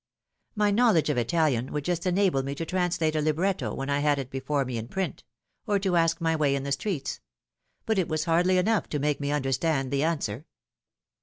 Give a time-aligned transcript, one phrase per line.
[0.55, 4.17] My knowledge of Italian would just enable me to translate a libretto when I had
[4.17, 5.23] it before me in print,
[5.67, 7.19] or to ask my way in the streets;
[7.85, 10.47] but it was hardly enough to make me understand the answer.